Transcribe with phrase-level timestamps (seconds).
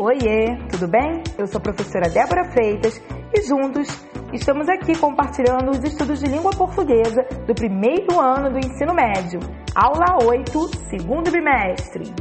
[0.00, 1.24] Oiê, tudo bem?
[1.36, 3.02] Eu sou a professora Débora Freitas
[3.34, 3.88] e juntos
[4.32, 9.40] estamos aqui compartilhando os estudos de língua portuguesa do primeiro ano do ensino médio,
[9.74, 12.14] aula 8, segundo bimestre.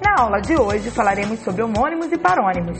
[0.00, 2.78] Na aula de hoje falaremos sobre homônimos e parônimos.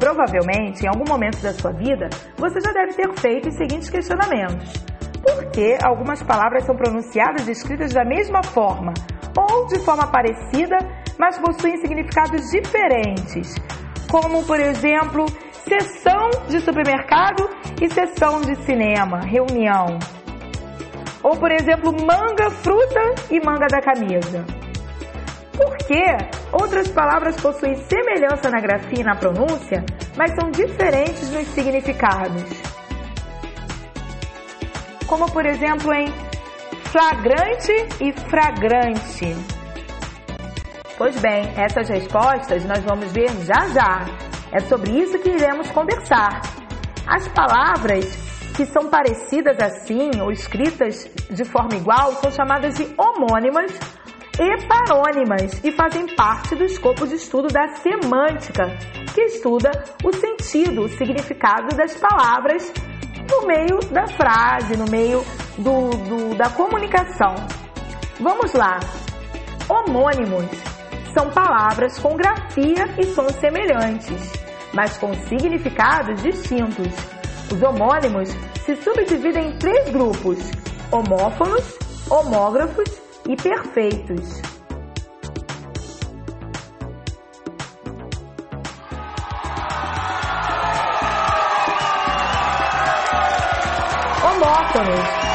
[0.00, 4.72] Provavelmente, em algum momento da sua vida, você já deve ter feito os seguintes questionamentos.
[5.22, 8.92] Por que algumas palavras são pronunciadas e escritas da mesma forma
[9.52, 10.78] ou de forma parecida,
[11.18, 13.54] mas possuem significados diferentes?
[14.10, 15.26] Como, por exemplo,
[15.68, 17.48] sessão de supermercado
[17.80, 19.98] e sessão de cinema, reunião.
[21.22, 24.44] Ou, por exemplo, manga, fruta e manga da camisa.
[25.56, 26.02] Por que
[26.50, 29.84] outras palavras possuem semelhança na grafia e na pronúncia,
[30.16, 32.42] mas são diferentes nos significados?
[35.06, 36.12] Como, por exemplo, em
[36.92, 39.34] flagrante e fragrante.
[40.98, 44.04] Pois bem, essas respostas nós vamos ver já já.
[44.52, 46.42] É sobre isso que iremos conversar.
[47.06, 48.04] As palavras
[48.54, 53.72] que são parecidas assim ou escritas de forma igual são chamadas de homônimas
[54.38, 58.64] e parônimas e fazem parte do escopo de estudo da semântica,
[59.14, 59.70] que estuda
[60.04, 62.70] o sentido, o significado das palavras
[63.30, 65.24] no meio da frase, no meio
[65.58, 67.34] do, do, da comunicação.
[68.20, 68.78] Vamos lá.
[69.68, 70.46] Homônimos
[71.12, 74.32] são palavras com grafia e sons semelhantes,
[74.72, 76.88] mas com significados distintos.
[77.52, 78.30] Os homônimos
[78.64, 80.38] se subdividem em três grupos:
[80.90, 81.78] homófonos,
[82.10, 82.88] homógrafos
[83.28, 84.40] e perfeitos.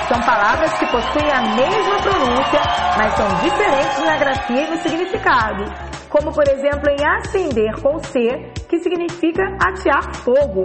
[0.08, 2.61] São palavras que possuem a mesma pronúncia,
[2.97, 5.66] mas são diferentes na grafia e no significado.
[6.09, 8.19] Como, por exemplo, em acender com C,
[8.69, 10.64] que significa atear fogo.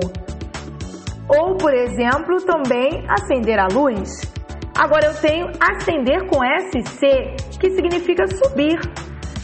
[1.28, 4.32] Ou, por exemplo, também acender a luz.
[4.78, 8.80] Agora eu tenho acender com SC, que significa subir.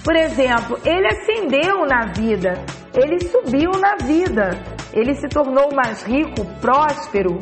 [0.05, 2.55] Por exemplo, ele ascendeu na vida,
[2.95, 4.51] ele subiu na vida,
[4.93, 7.39] ele se tornou mais rico, próspero.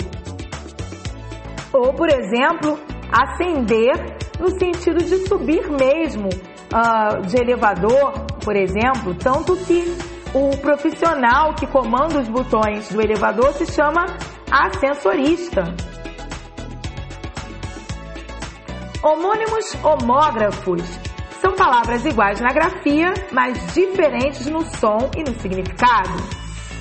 [1.77, 2.79] Ou, por exemplo,
[3.13, 9.85] ascender no sentido de subir mesmo, uh, de elevador, por exemplo, tanto que
[10.35, 14.07] o profissional que comanda os botões do elevador se chama
[14.51, 15.75] ascensorista.
[19.03, 20.83] Homônimos homógrafos
[21.41, 26.17] são palavras iguais na grafia, mas diferentes no som e no significado.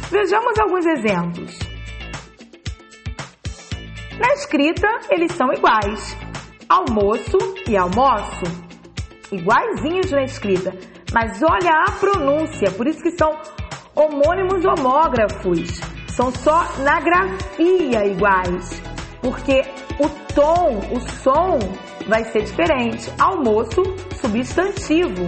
[0.09, 1.74] Vejamos alguns exemplos.
[4.19, 6.17] Na escrita, eles são iguais.
[6.69, 7.37] Almoço
[7.67, 8.45] e almoço.
[9.29, 10.73] Iguaizinhos na escrita.
[11.13, 13.37] Mas olha a pronúncia, por isso que são
[13.93, 15.81] homônimos homógrafos.
[16.07, 18.81] São só na grafia iguais.
[19.21, 19.63] Porque
[19.99, 21.59] o tom, o som
[22.07, 23.11] vai ser diferente.
[23.19, 23.83] Almoço,
[24.21, 25.27] substantivo.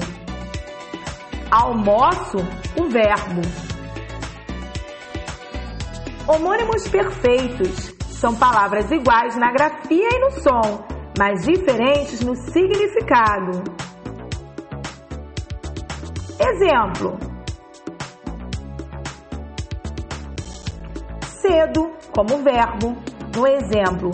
[1.52, 2.38] Almoço,
[2.80, 3.42] o verbo.
[6.26, 10.84] Homônimos perfeitos são palavras iguais na grafia e no som,
[11.18, 13.64] mas diferentes no significado.
[16.40, 17.18] Exemplo:
[21.42, 22.98] cedo, como verbo.
[23.36, 24.10] No exemplo,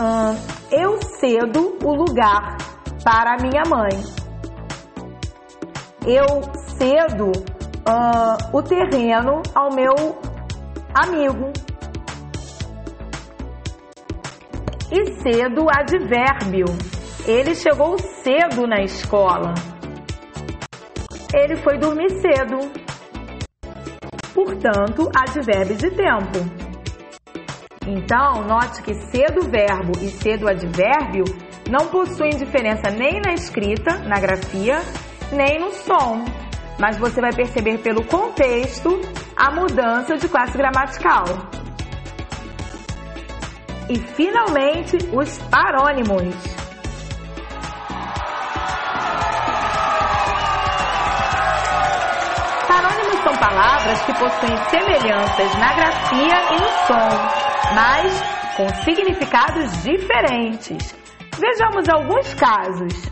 [0.00, 0.36] hum,
[0.72, 2.56] eu cedo o lugar
[3.04, 4.02] para minha mãe.
[6.04, 6.26] Eu
[6.76, 7.30] cedo
[8.52, 9.94] o terreno ao meu
[10.92, 11.52] amigo.
[14.94, 16.66] E cedo, advérbio.
[17.26, 19.54] Ele chegou cedo na escola.
[21.32, 22.70] Ele foi dormir cedo.
[24.34, 26.38] Portanto, advérbio de tempo.
[27.86, 31.24] Então, note que cedo verbo e cedo advérbio
[31.70, 34.78] não possuem diferença nem na escrita, na grafia,
[35.32, 36.22] nem no som.
[36.78, 39.00] Mas você vai perceber pelo contexto
[39.34, 41.24] a mudança de classe gramatical.
[43.88, 46.34] E finalmente, os parônimos.
[52.68, 58.22] Parônimos são palavras que possuem semelhanças na grafia e no som, mas
[58.56, 60.94] com significados diferentes.
[61.38, 63.10] Vejamos alguns casos.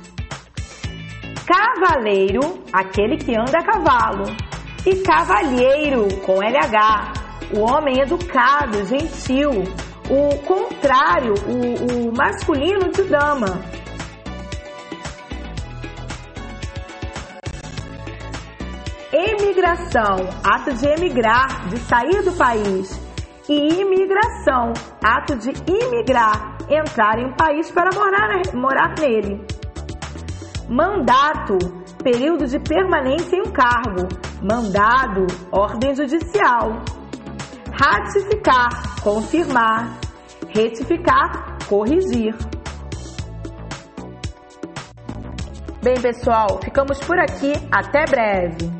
[1.47, 4.25] Cavaleiro, aquele que anda a cavalo,
[4.87, 7.13] e cavalheiro, com LH,
[7.55, 9.65] o homem educado, gentil,
[10.11, 13.81] o contrário, o, o masculino de dama.
[19.61, 22.99] Migração, ato de emigrar, de sair do país.
[23.49, 24.73] E imigração,
[25.05, 29.45] ato de imigrar, entrar em um país para morar, morar nele.
[30.69, 31.59] Mandato,
[32.03, 34.09] período de permanência em um cargo.
[34.41, 36.83] Mandado, ordem judicial.
[37.73, 39.99] Ratificar, confirmar.
[40.49, 42.35] Retificar, corrigir.
[45.83, 47.53] Bem, pessoal, ficamos por aqui.
[47.71, 48.80] Até breve.